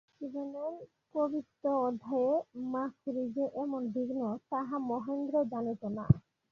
জীবনের 0.19 0.73
কবিত্ব-অধ্যায়ে 1.15 2.33
মা 2.71 2.83
খুড়ী 2.95 3.25
যে 3.35 3.45
এমন 3.57 3.81
বিঘ্ন, 3.93 4.19
তাহা 4.49 4.75
মহেন্দ্র 4.89 5.35
জানিত 5.51 5.81
না। 5.97 6.05